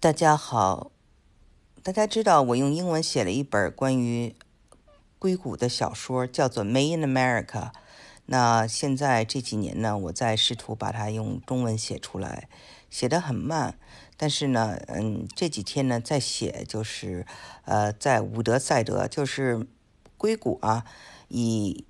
[0.00, 0.92] 大家好，
[1.82, 4.32] 大家知道我用英文写了一本关于
[5.18, 7.44] 硅谷的小说，叫做《Made in America》。
[8.26, 12.48] 那现在这几年呢，我在试图把它用中文写出来，
[12.88, 13.76] 写得很慢。
[14.16, 17.26] 但是呢，嗯，这几天呢在写，就是
[17.64, 19.66] 呃，在伍德赛德，就是
[20.16, 20.84] 硅谷啊，
[21.26, 21.84] 以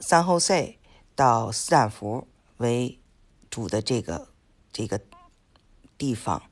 [0.00, 0.80] 三后 C
[1.14, 2.26] 到斯坦福
[2.56, 2.98] 为
[3.48, 4.26] 主的这个
[4.72, 5.00] 这个
[5.96, 6.42] 地方。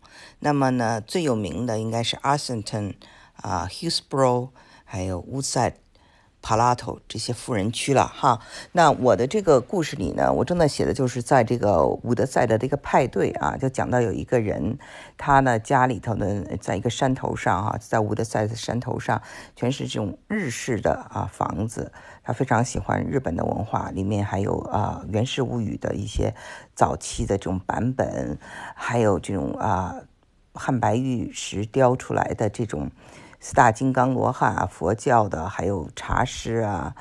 [0.40, 2.94] 那么呢，最有名的应该是 Arlington
[3.36, 4.50] 啊，Hillsboro，
[4.84, 5.74] 还有 Woodside。
[6.42, 8.40] 帕拉头这些富人区了哈，
[8.72, 14.78] 那我的这个故事里呢，我正在写的就是在这个伍德赛的这个派对啊，就讲到有一个人，
[15.18, 19.20] 他呢家里头呢在一个山头上哈，在伍德赛的山头上，
[19.54, 21.92] 全是这种日式的啊房子，
[22.22, 26.34] 他非常喜欢日本的文化，里面还有啊《源氏物语》的一些
[26.74, 28.38] 早期的这种版本，
[28.74, 29.94] 还有这种啊
[30.54, 32.90] 汉白玉石雕出来的这种。
[33.42, 36.94] 四大金刚罗汉啊，佛教的，还有茶师啊，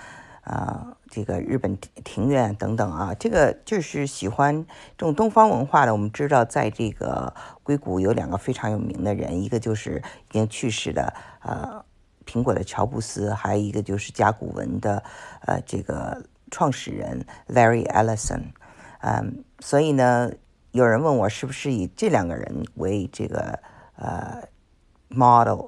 [0.44, 4.66] 啊，这个日本庭院等等啊，这个就是喜欢
[4.98, 5.92] 这种东方文化的。
[5.92, 11.84] 我们知道，在这个硅谷有两个非常有名的人，一个就是已经去世的呃
[12.26, 15.04] 苹果的乔布斯，还有一个就是甲骨文的
[15.42, 18.44] 呃这个创始人 Larry Ellison。
[19.02, 20.32] 嗯，所以呢，
[20.72, 23.60] 有人问我是不是以这两个人为这个
[23.96, 24.44] 呃
[25.08, 25.68] model。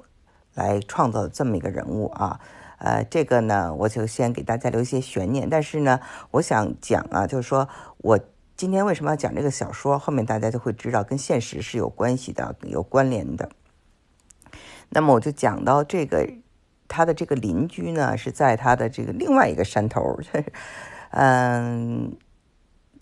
[0.54, 2.38] 来创造这么一个人物啊，
[2.76, 5.48] 呃，这个呢，我就先给大家留一些悬念。
[5.48, 5.98] 但是呢，
[6.30, 8.20] 我想讲啊，就是说我
[8.54, 13.48] 今天为什么要讲这个小说，后面大家就会知道跟现实是有关系的、有关联的。
[14.90, 16.28] 那么我就讲到这个，
[16.86, 20.20] 他的这个邻居呢是在他的这个另外一个山头，
[21.12, 22.14] 嗯，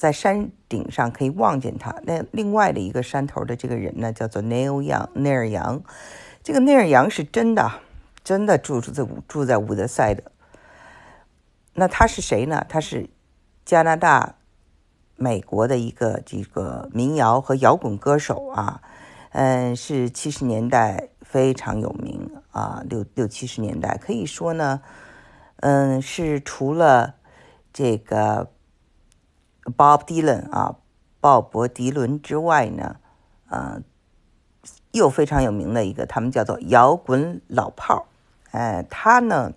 [0.00, 1.94] 在山顶上可以望见他。
[2.04, 5.82] 那另外的一个山头的这个人呢，叫做 Neil Young，内尔杨。
[6.42, 7.70] 这个内尔杨是真的，
[8.24, 10.32] 真的住住在住在伍德赛的。
[11.74, 12.64] 那他是谁呢？
[12.66, 13.10] 他是
[13.66, 14.36] 加拿大、
[15.16, 18.80] 美国的一个这个民谣和摇滚歌手啊，
[19.32, 24.80] 嗯，是七十年代非常有名啊，六六七十年代可以说呢，
[25.56, 27.16] 嗯，是除了
[27.70, 28.50] 这个
[29.76, 30.76] Bob Dylan 啊，
[31.20, 32.96] 鲍勃迪伦之外呢，
[33.50, 33.84] 嗯。
[34.92, 38.02] 又非常有名的一个，他们叫做摇滚老炮儿。
[38.50, 39.52] 哎，他呢，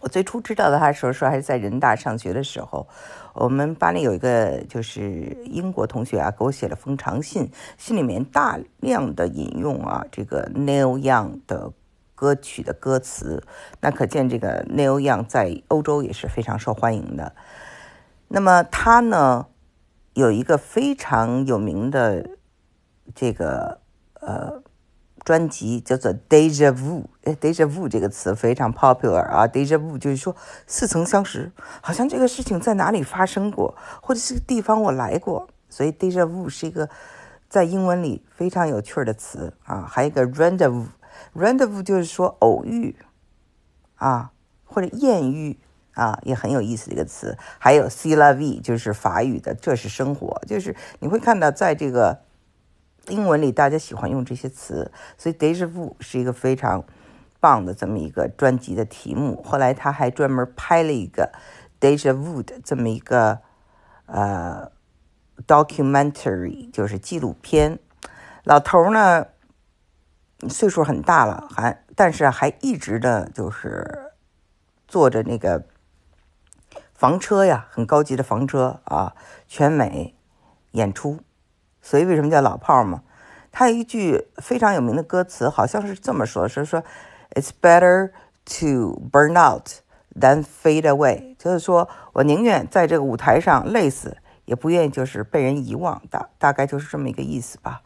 [0.00, 2.88] 我最初知道的他的时候，说还是在人大上学的时候，
[3.34, 11.72] 我们班里有一个就是英国同学啊，给我写了封长信，信里面大量的引用啊这个 Neil Young 的
[12.16, 13.44] 歌曲的歌词，
[13.80, 17.32] 那可见这个 Neil Young 在欧洲也是非常受欢迎的。
[18.32, 19.46] 那么他呢，
[20.14, 22.30] 有一个非常有名的
[23.14, 23.80] 这个。
[24.24, 24.62] 呃，
[25.24, 30.36] 专辑叫做《Deja Vu》，哎，《Deja Vu》这个词非常 popular 啊，《Deja Vu》就是说
[30.68, 31.50] 似曾相识，
[31.80, 36.88] 好像这个事情在哪里发生过，或者这个地方我来过，所以《Deja Vu》是一个
[37.48, 39.84] 在英文里非常有趣的词啊。
[39.90, 40.86] 还有一个《Rendezvous》，
[41.34, 42.94] 《Rendezvous》就是说偶遇
[43.96, 44.30] 啊，
[44.64, 45.58] 或者艳遇
[45.94, 47.36] 啊，也很有意思的一个词。
[47.58, 52.20] 还有《C La V》，就是法语的，这是生活，就是你会看到在这个。
[53.08, 56.84] 英文里大家喜欢用这些词，所以《Deja Vu》是一个非常
[57.40, 59.42] 棒的这么一个专辑的题目。
[59.42, 61.32] 后来他还专门拍了一个
[61.84, 63.40] 《Deja Vu》的这么一个
[64.06, 64.70] 呃
[65.48, 67.80] documentary，就是纪录片。
[68.44, 69.26] 老头呢
[70.48, 74.12] 岁数很大了，还但是还一直的就是
[74.86, 75.66] 坐着那个
[77.02, 79.16] 房车呀，很高级的房车啊，
[79.48, 80.14] 全美
[80.70, 81.18] 演出。
[81.80, 83.02] 所以为什么叫老炮儿嘛？
[83.50, 86.84] 他一句非常有名的歌词，好像是这么说：是说
[87.34, 88.12] ，It's better
[88.60, 89.68] to burn out
[90.14, 91.34] than fade away。
[91.36, 96.00] 就是说我宁愿在这个舞台上累死，也不愿意就是被人遗忘。
[96.08, 97.82] 大大概就是这么一个意思吧。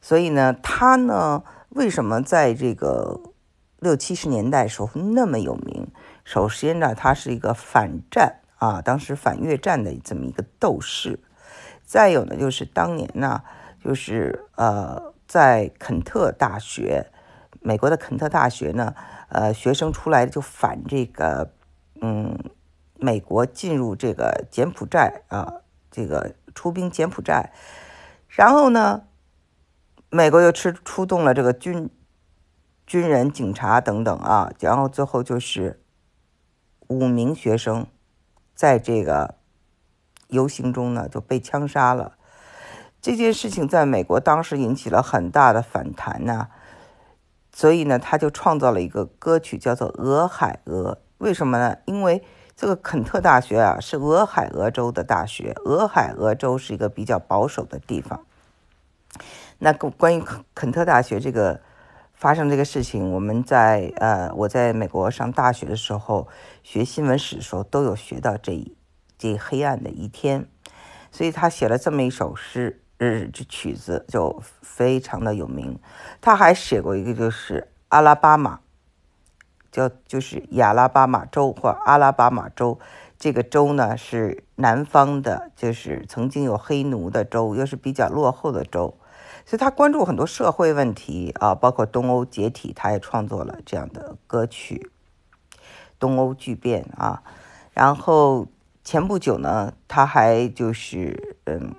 [0.00, 3.20] 所以呢，他呢，为什么在这个
[3.80, 5.88] 六七十年代时候那么有名？
[6.22, 11.20] 首先呢，他是一个反战啊，当时反越战的这么一个斗士。
[11.84, 13.42] 再有呢，就是当年呢，
[13.84, 17.10] 就是呃，在肯特大学，
[17.60, 18.94] 美国的肯特大学呢，
[19.28, 21.52] 呃，学生出来就反这个，
[22.00, 22.38] 嗯，
[22.98, 25.60] 美国进入这个柬埔寨啊，
[25.90, 27.52] 这个出兵柬埔寨，
[28.28, 29.04] 然后呢，
[30.08, 31.90] 美国又出出动了这个军
[32.86, 35.82] 军人、警察等等啊，然后最后就是
[36.88, 37.86] 五名学生
[38.54, 39.34] 在这个。
[40.28, 42.16] 游行中呢就被枪杀了，
[43.00, 46.48] 这件事情在美国当时引起了很大的反弹呐，
[47.52, 50.92] 所以呢，他就创造了一个歌曲，叫做《俄亥俄》。
[51.18, 51.76] 为什么呢？
[51.84, 52.24] 因为
[52.56, 58.24] 这个肯特大学啊，是俄亥俄州的大学，俄亥俄州是一个比较保守的地方。
[59.58, 61.60] 那关于肯肯特大学这个
[62.14, 66.26] 发生这个事情，我们在呃，我在美国上大学的时候
[66.62, 68.76] 学新闻史的时候都有学到这一
[69.18, 70.48] 这黑暗的一天，
[71.12, 72.80] 所以他写了这么一首诗。
[72.96, 75.80] 日这曲子就非常的有名，
[76.20, 78.60] 他还写过一个，就是阿拉巴马，
[79.72, 82.78] 叫就是亚拉巴马州或阿拉巴马州，
[83.18, 88.96] 这个州呢是南方的，就是曾经有黑奴的州，又是比较落后的州，
[89.46, 94.90] 所以他关注很多社会问题啊，包括东欧解体，他也创作了这样的歌曲
[95.98, 97.22] 《东欧巨变》啊，
[97.72, 98.48] 然后
[98.82, 101.74] 前不久呢，他还就是嗯。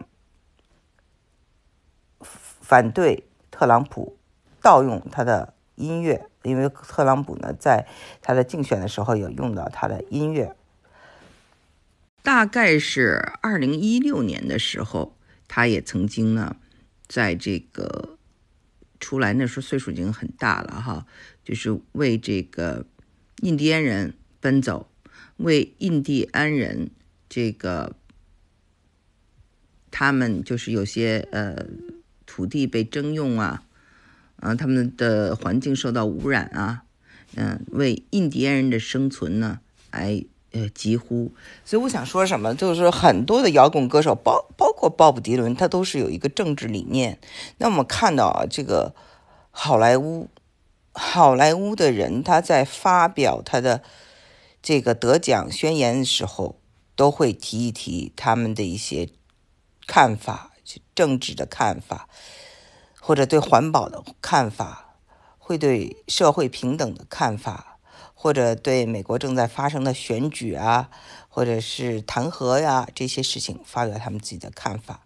[2.68, 4.18] 反对特朗普
[4.60, 7.86] 盗用他的音乐，因为特朗普呢在
[8.24, 10.56] 他的竞选的时候有用到他的音乐。
[12.24, 15.14] 大概是二零一六年的时候，
[15.48, 16.56] 他也曾经呢，
[17.08, 18.18] 在这个
[19.00, 21.06] 出来那时候岁数已经很大了哈，
[21.44, 22.86] 就是为这个
[23.42, 24.90] 印第安人奔走，
[25.38, 26.90] 为印第安人
[27.30, 27.96] 这个
[29.92, 31.68] 他们就是有些呃。
[32.28, 33.64] 土地被征用啊，
[34.38, 36.84] 啊，他们的环境受到污染啊，
[37.36, 39.62] 嗯，为印第安人的生存呢，
[39.92, 40.26] 来
[40.56, 41.32] 呃疾呼。
[41.64, 47.20] 所以我想说什么，就是很多的摇滚歌手，包包括鲍勃迪伦，他都是有一个政治理念。
[47.58, 48.96] 那我们看到啊，这个
[49.52, 50.30] 好莱坞，
[50.94, 53.84] 好莱坞的人他在发表他的
[54.64, 56.56] 这个得奖宣言的时候，
[56.96, 59.10] 都会提一提他们的一些
[59.86, 60.52] 看法。
[60.96, 62.10] 政治的看法，
[63.00, 64.96] 或者对环保的看法，
[65.38, 67.75] 会对社会平等的看法，
[68.26, 70.90] 或者对美国正在发生的选举啊，
[71.30, 75.06] 或者是弹劾呀这些事情发表他们自己的看法。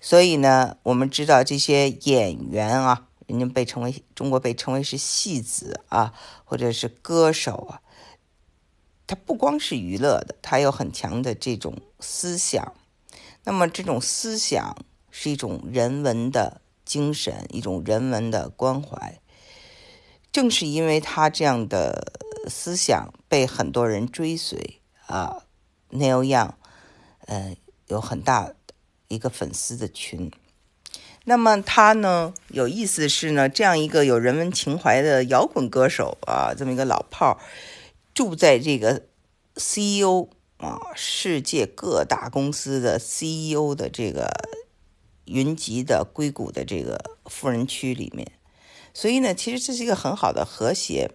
[0.00, 6.14] 所以呢，我们知道这些演员啊，人家被称为中国被称为是戏子啊，
[6.44, 7.82] 或者是歌手啊，
[9.08, 12.74] 他不光是娱乐的，他有很强的这种思想。
[13.42, 14.76] 那么这种思想
[15.10, 19.18] 是一种人文的精神，一种人文的关怀。
[20.30, 22.12] 正是因为他这样的
[22.48, 25.44] 思想被很多人追随啊
[25.90, 26.52] ，Neil Young，
[27.26, 27.56] 呃，
[27.88, 28.52] 有很大
[29.08, 30.30] 一个粉丝的群。
[31.24, 37.38] 那么他呢，有意思是呢，这样一个有人文情怀的摇滚歌手啊，这么一个老炮儿，
[38.14, 39.02] 住在这个
[39.56, 40.28] CEO。
[40.58, 44.30] 啊，世界各大公司的 CEO 的这个
[45.26, 48.32] 云集的硅谷的这个富人区里面，
[48.94, 51.10] 所以呢，其实这是一个很好的和谐。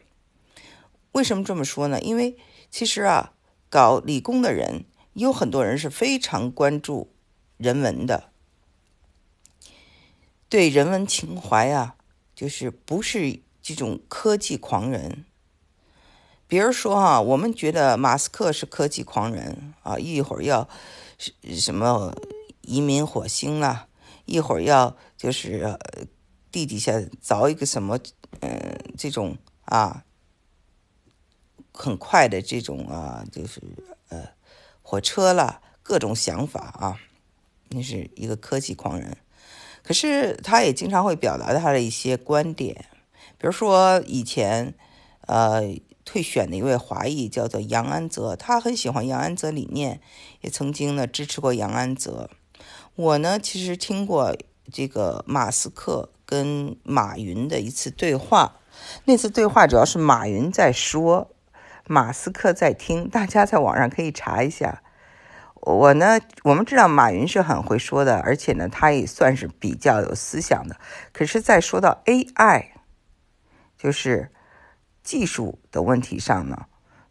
[1.13, 1.99] 为什么这么说呢？
[2.01, 2.37] 因为
[2.69, 3.33] 其实啊，
[3.69, 7.13] 搞理工的人有很多人是非常关注
[7.57, 8.31] 人文的，
[10.47, 11.95] 对人文情怀啊，
[12.33, 15.25] 就是不是这种科技狂人。
[16.47, 20.67] 比如说哈，我们觉得马斯克是科技狂人啊，一会儿要
[21.55, 22.13] 什么
[22.61, 23.87] 移民火星啊，
[24.25, 25.77] 一会儿要就是
[26.51, 27.97] 地底下凿一个什么，
[28.41, 30.03] 嗯，这种啊，
[31.81, 33.59] 很快的这种啊，就是
[34.09, 34.23] 呃
[34.81, 36.99] 火车啦，各种想法啊，
[37.69, 39.17] 那是一个科技狂人。
[39.81, 42.85] 可是他也经常会表达他的一些观点，
[43.37, 44.73] 比如说以前
[45.21, 45.75] 呃。
[46.03, 50.01] 退选的一位华裔叫做杨安泽，他很喜欢杨安泽理念，
[50.41, 52.29] 也曾经呢支持过杨安泽。
[52.95, 54.35] 我呢其实听过
[54.73, 58.57] 这个马斯克跟马云的一次对话，
[59.05, 61.29] 那次对话主要是马云在说，
[61.91, 64.81] 马斯克在听，大家在网上可以查一下。
[65.55, 70.77] 我呢，我们知道马云是很会说的，而且呢他也算是比较有思想的。
[71.11, 72.67] 可是，在说到 AI，
[73.77, 74.31] 就是。
[75.03, 76.67] 技术的问题上呢，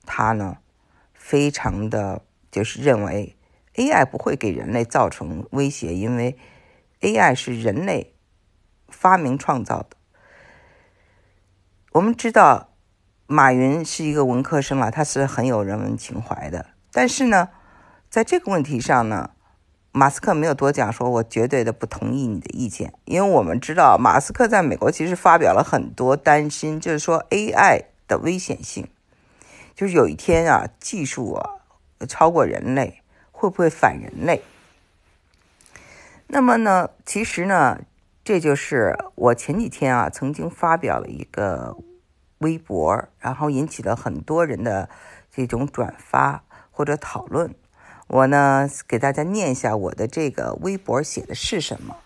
[0.06, 0.58] 他呢
[1.12, 3.36] 非常的就是认为
[3.74, 6.38] AI 不会给人类造成威胁，因为
[7.00, 8.14] AI 是人类
[8.86, 9.96] 发明创造的。
[11.90, 12.69] 我们知道
[13.32, 17.50] 马云是一个文科生了，他是很有人文情怀的，但是呢，
[18.08, 19.30] 在这个问题上呢。
[19.92, 28.86] 马斯克没有多讲，说我绝对的不同意你的意见，因为我们知道马斯克在美国其实发表了很多担心，就是说 AI 的危险性，
[29.74, 31.50] 就是有一天啊，技术啊
[32.08, 34.42] 超过人类，会不会反人类？
[36.28, 37.80] 那么呢，其实呢，
[38.22, 41.76] 这就是我前几天啊曾经发表了一个
[42.40, 44.90] 微博，然后引起了很多人的
[45.30, 47.54] 这种转发或者讨论。
[48.08, 51.96] 我呢给大家念一下我的这个微博写的是什么。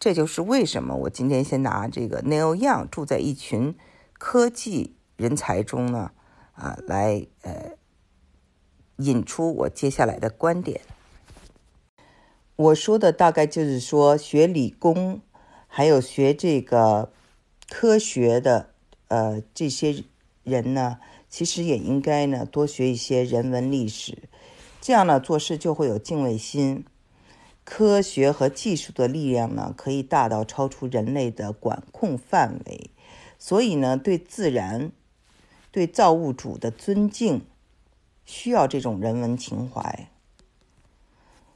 [0.00, 3.76] 这就是为什么我今天先拿这个 Neil Young 住在一群
[4.12, 6.12] 科技人才中呢，
[6.54, 7.72] 啊，来呃
[8.96, 10.80] 引出我接下来的观点。
[12.56, 15.20] 我说的大概就是说，学理工，
[15.66, 17.12] 还有学这个
[17.68, 18.70] 科学的，
[19.08, 20.04] 呃，这些
[20.44, 20.98] 人呢，
[21.28, 24.28] 其实也应该呢多学一些人文历史，
[24.80, 26.84] 这样呢做事就会有敬畏心。
[27.64, 32.90] 科学和技术的力量呢，可以大到超出人类的管控范围，
[33.38, 34.90] 所以呢，对自然、
[35.70, 37.44] 对造物主的尊敬，
[38.24, 40.08] 需要这种人文情怀。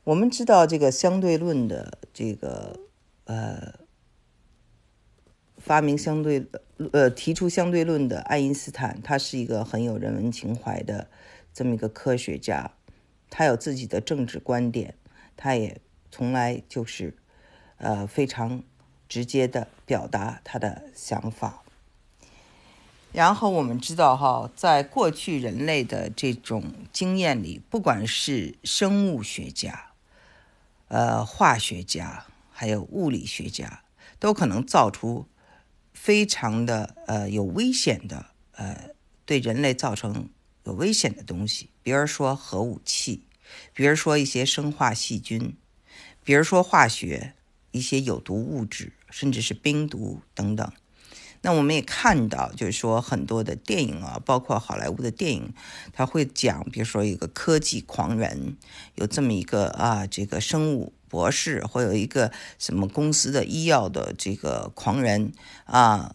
[0.05, 2.79] 我们知道这个相对论的这个
[3.25, 3.73] 呃
[5.57, 6.47] 发明相对
[6.93, 11.09] 呃提出相对论的爱因斯坦，他是一个很有人文情怀的
[11.55, 12.73] 这么一个科学家，
[13.31, 14.95] 他有自己的政治观点，
[15.37, 17.15] 他也从来就是
[17.79, 18.63] 呃非常
[19.09, 21.63] 直接的表达他的想法。
[23.13, 29.89] 然后我们知道哈，在过去人类的这种经验里，不管是生物学家。
[30.89, 33.83] 呃，化学家还有物理学家
[34.19, 35.25] 都可能造出
[36.03, 38.91] 非常的呃有危险的呃
[39.25, 40.29] 对人类造成
[40.65, 43.23] 有危险的东西，比如说核武器，
[43.73, 45.57] 比如说一些生化细菌，
[46.25, 47.35] 比如说化学
[47.71, 50.73] 一些有毒物质，甚至是冰毒等等。
[51.45, 55.53] 那我们也看到，就是说很多的电影啊，包括好莱坞的电影，
[55.93, 58.57] 他会讲，比如说一个科技狂人，
[58.95, 62.31] 有这么一个啊，这个生物博士，或有一个
[62.61, 65.33] 什么公司的医药的这个狂人
[65.65, 66.15] 啊。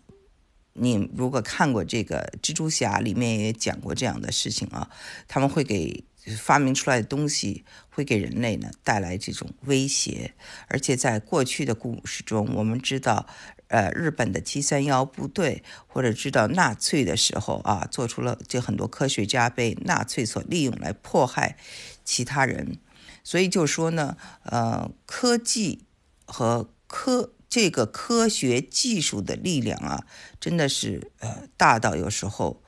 [0.80, 4.90] 你如果看过这个蜘蛛侠，里面也讲过这样的事情啊，
[5.28, 6.06] 他们会给
[6.38, 10.36] 发明出来的东西，会给人类呢带来这种威胁，
[10.68, 13.28] 而且在过去的故事中，我们知道。
[13.68, 21.58] 呃，日本的七三幺部队，或者知道纳粹的时候啊，做出了就很多科学家被纳粹所利用来迫害
[22.06, 22.78] 其他人，
[23.24, 25.86] 所以就说呢，呃，科技
[26.26, 30.06] 和科这个科学技术的力量啊，
[30.40, 32.62] 真的是呃大到有时候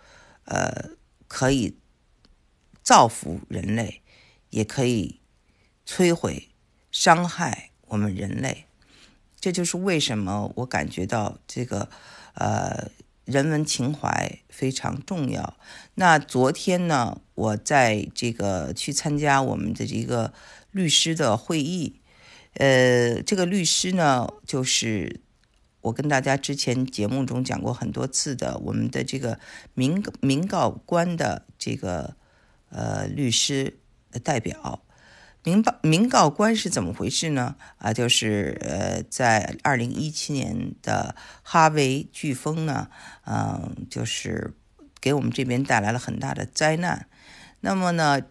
[0.45, 0.91] 呃
[1.27, 1.77] 可以
[2.81, 4.01] 造福人类，
[4.49, 5.21] 也可以
[5.85, 6.49] 摧毁、
[6.91, 8.65] 伤害我们人类。
[9.39, 11.89] 这就是为什么我感觉到这个，
[12.33, 12.91] 呃，
[13.23, 15.55] 人文情怀非常重要。
[15.95, 20.33] 那昨天呢，我在这个去参加我们的这个
[20.71, 22.01] 律师的会议，
[22.55, 25.21] 呃，这个律师呢，就是
[25.81, 29.39] 我跟大家之前节目中讲过很多次的，我们的这个
[29.73, 32.15] 民民告官的这个
[32.69, 33.79] 呃律师
[34.21, 34.83] 代表。
[35.49, 37.55] 民报民告官是怎么回事呢？
[37.79, 42.87] 啊，就是呃，在二零一七年的哈维飓风呢，
[43.25, 44.53] 嗯，就是
[45.01, 47.07] 给我们这边带来了很大的灾难。
[47.61, 48.21] 那么呢，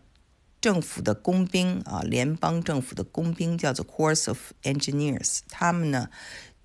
[0.61, 6.11] 政府的工兵啊，联邦政府的工兵叫做 Corps of Engineers，他们呢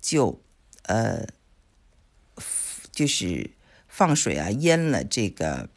[0.00, 0.40] 就
[0.84, 1.26] 呃
[2.92, 3.50] 就是
[3.88, 5.68] 放水啊，淹了这个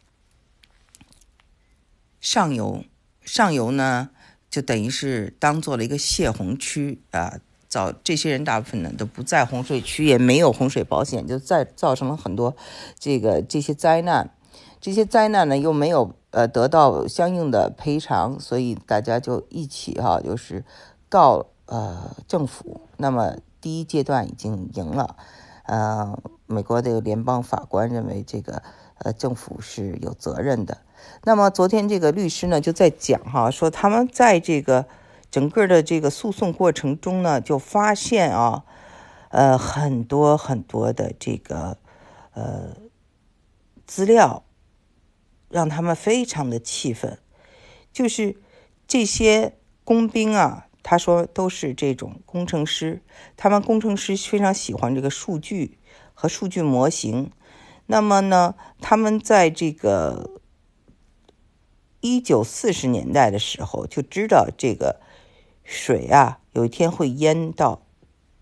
[2.20, 2.84] 上游，
[3.24, 4.10] 上游呢。
[4.50, 7.38] 就等于是当做了一个泄洪区啊，
[7.68, 12.56] 造这些人大部分呢都不在洪水区，也没有洪水保险，就在造成了很多
[12.98, 14.30] 这个这些灾难，
[14.80, 20.64] 这些灾难呢又没有呃得到相应的赔偿，所以大家就一起哈就是
[21.10, 22.80] 告呃政府。
[22.96, 25.16] 那么第一阶段已经赢了，
[25.64, 28.62] 呃，美国的联邦法官认为这个
[28.98, 30.78] 呃政府是有责任的。
[31.24, 34.86] 那么昨天这个律师呢就在讲哈，说他们在这个
[35.30, 38.64] 整个的这个诉讼过程中呢，就发现啊，
[39.30, 41.76] 呃，很多很多的这个
[42.32, 42.76] 呃
[43.86, 44.44] 资料，
[45.50, 47.18] 让他们非常的气愤。
[47.92, 48.36] 就是
[48.86, 53.02] 这些工兵啊，他说都是这种工程师，
[53.36, 55.78] 他们工程师非常喜欢这个数据
[56.14, 57.30] 和数据模型。
[57.86, 60.37] 那么呢，他们在这个。
[62.08, 64.98] 一九四十年代的时候就知道这个
[65.62, 67.82] 水啊，有一天会淹到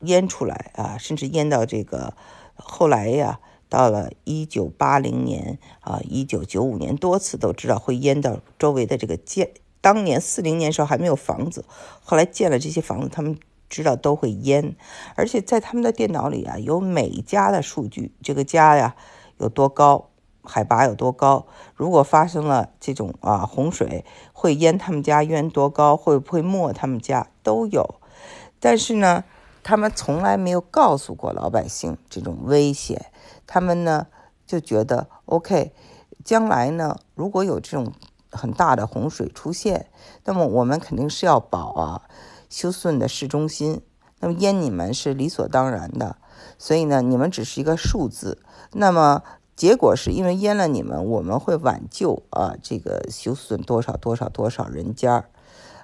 [0.03, 2.15] 淹出来啊，甚至淹到这个
[2.55, 9.51] 后来呀，到了一九八零年啊，一九九五年多次都知道会淹到周围的这个建。
[9.81, 11.65] 当年四零年时候还没有房子，
[12.05, 13.37] 后来建了这些房子，他们
[13.69, 14.77] 知道都会淹，
[15.17, 18.95] 而且在他们的电脑里啊，有每家的数据，这个家呀
[19.39, 20.11] 有多高，
[20.47, 27.97] 海拔有多高，如果发生了这种啊洪水，会淹他们家淹多高，会不会没他们家都有。
[28.61, 29.25] 但是呢，
[29.63, 33.07] 他们从来没有告诉过老百姓这种危险，
[33.47, 34.07] 他们呢
[34.47, 35.73] 就觉得 OK，
[36.25, 37.93] 将来呢如果有这种
[38.31, 39.91] 很大的洪水出现，
[40.25, 42.03] 那么我们肯定是要保啊。
[42.49, 43.83] 休斯顿的市中心，
[44.21, 46.17] 那么淹你们是理所当然的，
[46.59, 48.41] 所以呢，你们只是一个数字。
[48.73, 49.23] 那么
[49.57, 55.25] 结果是因为淹了你们，我们会挽救啊这个修损多少多少多少人家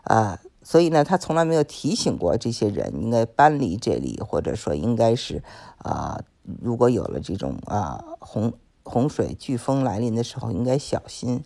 [0.05, 5.43] 啊，所以呢，他从来没有提醒过这些人应该搬离这里，或者说应该是
[5.79, 6.21] 啊，
[6.61, 8.53] 如果有了这种啊洪
[8.85, 11.43] 洪水、飓风来临的时候，应该小心。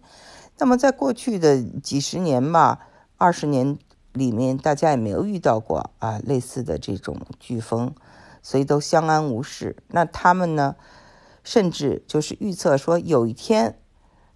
[0.58, 2.80] 那么在过去的几十年吧，
[3.16, 3.78] 二十年。
[4.12, 7.94] 里面大家也没有遇到过啊类似的这种飓风，
[8.40, 9.76] 所以都相安无事。
[9.88, 10.74] 那他们呢，
[11.46, 13.78] 甚至就是预测说有一天，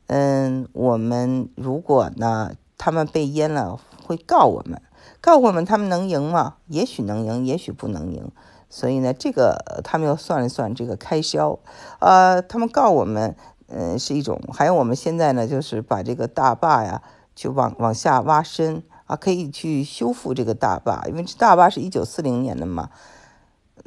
[0.07, 4.81] 嗯，我们如果呢他们被淹了，会告我们，
[5.21, 6.55] 告我们，他们能赢吗？
[6.69, 8.31] 也许能赢，也许不能赢。
[8.69, 11.59] 所以呢，这个他们要算一算这个开销，
[11.99, 13.35] 呃，他们告我们，
[13.67, 14.40] 嗯，是一种。
[14.52, 17.02] 还有我们现在呢，就是把这个大坝呀，
[17.35, 18.85] 就往往下挖深。
[19.07, 22.90] 啊，可以去修复这个大坝，因为这大坝是一九四零年的嘛。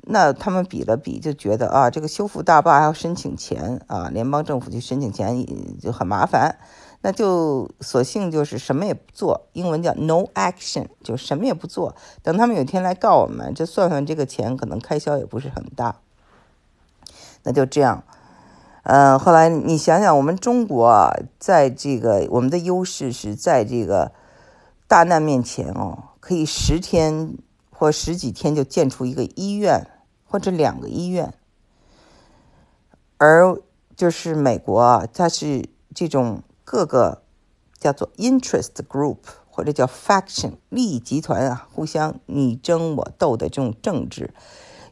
[0.06, 5.46] 那他们比了比，就觉得啊，这个修复大坝还要申请钱啊，联邦政府去申请钱
[5.80, 6.58] 就很麻烦，
[7.02, 11.96] 那就索性就是什么也不做，英文叫 no action，就什么也不做。
[12.22, 15.98] 等他们有天来告我们，就算算这个钱，可能开销也不是很大。
[17.44, 18.04] 那就这样，
[18.84, 24.12] 嗯，后来你想想，我们中国，在这个我们的优势是在这个。
[24.86, 27.36] 大难面前哦，可以十天
[27.72, 29.88] 或十几天就建出一个医院
[30.34, 31.32] 或者两个医院，
[33.20, 33.56] 而
[33.96, 37.22] 就是美国啊，它是这种各个
[37.78, 39.18] 叫做 interest group
[39.52, 44.34] 或者叫 faction 利益集团啊，互相你争我斗的这种政治，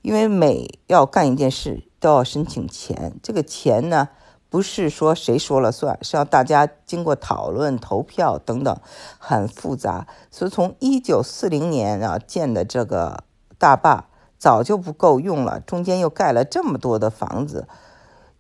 [0.03, 4.09] 因为每要干一件事都要申请钱，这个钱呢。
[4.47, 8.77] 不是说谁说了算，是要大家经过讨论、投票等等，
[9.17, 10.05] 很复杂。
[10.29, 13.23] 所以从一九四零年啊建的这个
[13.57, 14.09] 大坝
[14.41, 17.67] 早就不够用了，中间又盖了这么多的房子，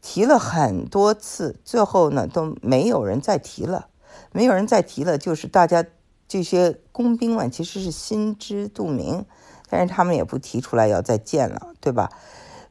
[0.01, 3.85] 提了很多次，最后呢都没有人再提了，
[4.31, 5.85] 没有人再提了，就是大家
[6.27, 9.23] 这些工兵们其实是心知肚明，
[9.69, 12.09] 但是他们也不提出来要再建了，对吧？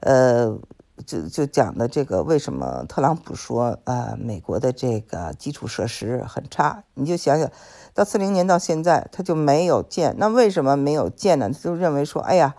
[0.01, 0.59] 呃。
[1.07, 6.85] 就就讲的这个，为什么特朗普说，呃，美国的这个基础设施很差？
[6.93, 7.51] 你就想想，
[7.95, 10.15] 到四零年到现在，他就没有建。
[10.19, 11.49] 那为什么没有建呢？
[11.49, 12.55] 他就认为说，哎呀，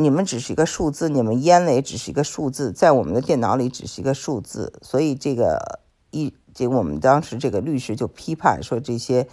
[0.00, 4.72] 你们只是一个数字，你们烟雷只是一个数字，在我们的电脑里只是一个数字。
[4.80, 9.28] 所以这个一，这我们当时这个律师就批判说，这些，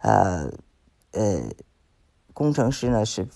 [0.00, 0.52] 呃，
[1.12, 1.40] 呃，
[2.34, 3.28] 工程师呢是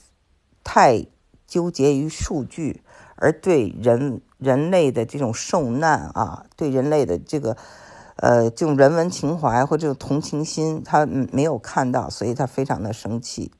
[0.62, 1.07] 太
[1.47, 2.83] 纠结于数据。
[3.16, 7.57] 而对人人类的这种受难啊，对人类的这个，
[8.16, 13.53] 呃，这种人文情怀或这种同情心，他没有看到，所以他非常的生气。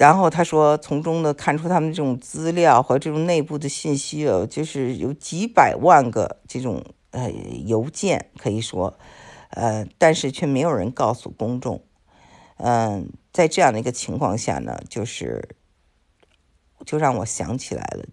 [0.00, 7.30] 然后他说，从中呢看出他们这种资料和这种内部的信息哦，就是有几百万个这种呃
[7.66, 8.98] 邮件，可以说，
[9.50, 11.84] 呃，但是却没有人告诉公众。
[12.56, 15.56] 嗯，在这样的一个情况下呢，就是。
[16.86, 18.06] 就让我想起来了，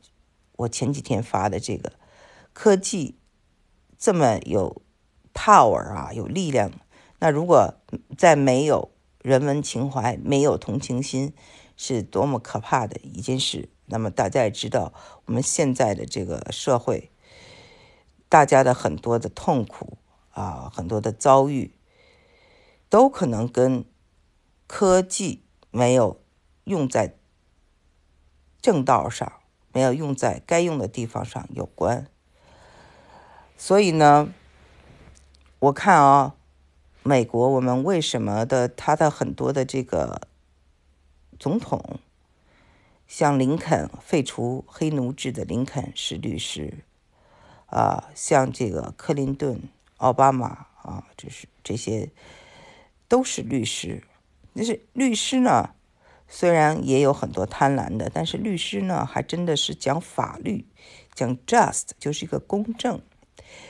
[0.58, 1.93] 我前几天发的这个
[2.52, 3.17] 科技
[3.97, 4.82] 这么有
[5.34, 6.69] power 啊，有力量。
[7.19, 7.76] 那如果
[8.17, 11.34] 在没有人文情怀、没有同情心，
[11.77, 13.69] 是多么可怕的一件事。
[13.85, 14.91] 那么大家也知道，
[15.25, 17.09] 我们现在的这个社会，
[18.27, 19.97] 大家的很多的痛苦
[20.31, 21.73] 啊，很多的遭遇，
[22.89, 23.85] 都可能跟
[24.67, 26.19] 科技没有
[26.65, 27.15] 用在。
[28.59, 29.31] 正道上
[29.71, 32.07] 没有用在该用的地方上有关，
[33.55, 34.33] 所以呢，
[35.59, 36.35] 我看啊，
[37.03, 40.27] 美国我们为什么的他的很多的这个
[41.39, 42.00] 总统，
[43.08, 46.84] 像林肯废除黑奴制的林肯是律师，
[47.67, 49.62] 啊，像这个克林顿、
[49.97, 52.10] 奥巴马啊，就是这些
[53.08, 54.04] 都是律师，
[54.54, 55.71] 但是律师呢？
[56.30, 60.67] 虽然也有很多贪婪的，但是律师呢，还真的是讲法律，
[61.13, 63.02] 讲 just 就是一个公正。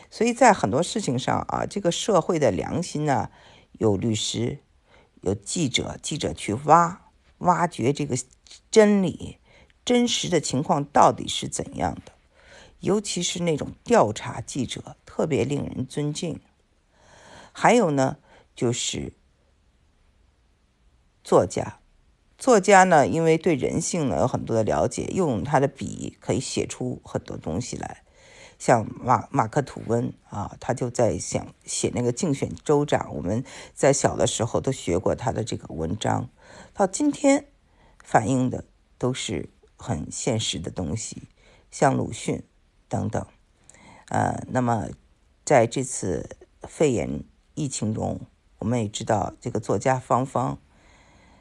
[0.09, 3.29] 所以在很多事情上啊，这个社会的良心呢，
[3.73, 4.57] 有律师，
[5.21, 7.06] 有记者，记者去挖
[7.39, 8.17] 挖掘这个
[8.71, 9.37] 真理，
[9.85, 12.13] 真实的情况到底是怎样的？
[12.79, 16.39] 尤其是那种调查记者，特别令人尊敬。
[17.51, 18.17] 还有呢，
[18.55, 19.13] 就是
[21.23, 21.79] 作家。
[22.37, 28.03] 作家呢，因为对人性呢有很多的了解，用他的笔可以写出很多东西来。
[28.59, 33.15] 像马马克吐温啊，他就在想写那个竞选州长。
[33.15, 36.29] 我们在小的时候都学过他的这个文章，
[36.77, 37.47] 到今天
[38.03, 38.63] 反映的
[38.99, 41.23] 都是很现实的东西，
[41.71, 42.43] 像鲁迅
[42.87, 43.25] 等等。
[44.09, 44.89] 呃，那么
[45.43, 47.23] 在这次肺炎
[47.55, 48.21] 疫情中，
[48.59, 50.59] 我们也知道这个作家方方。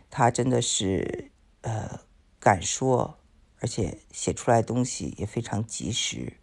[0.09, 2.01] 他真的是，呃，
[2.41, 3.19] 敢说，
[3.61, 6.39] 而且写出来东西也非常及时。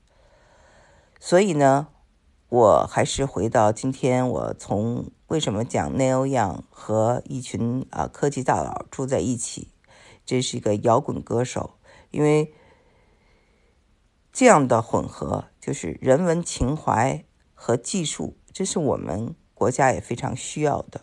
[1.20, 1.88] 所以呢，
[2.48, 9.70] 我还是回到今天，我从为什么讲 Neil Young 和一群啊科技大佬住在一起，
[10.28, 11.72] 这是一个摇滚歌手，
[12.12, 12.54] 因为
[14.32, 21.02] 这样的混合就是人文情怀和技术，这是我们国家也非常需要的，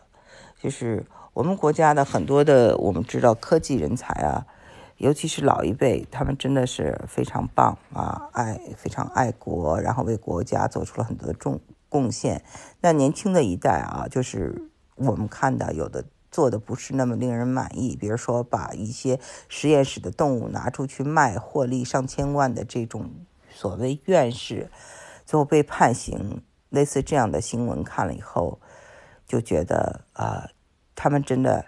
[0.62, 1.05] 就是。
[1.33, 4.47] 我们国家的很多的，我们知道科技人才啊，
[4.97, 12.42] 尤其是老一辈，他们真的是非常棒啊，爱非常爱国，然后为国家做出了很多重贡献。
[12.81, 23.11] 那年轻的一代啊，就是我们看到有的做的不是那么令人满意，比如说把一些实验室的动物拿出去卖，获利上千万的这种
[23.50, 24.70] 所谓院士，
[25.26, 28.59] 最后被判刑，类似这样的新闻看了以后，
[29.26, 30.48] 就觉得啊。
[31.03, 31.64] 他们真的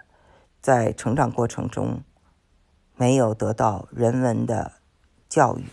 [0.61, 2.03] 在成长过程中
[2.95, 4.73] 没有得到人文的
[5.27, 5.63] 教育。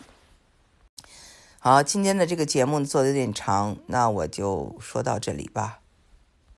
[1.62, 5.79] 好，今天的这个节目做的有点长，那我就说到这里吧。